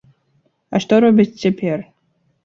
[0.73, 1.83] А што робяць цяпер?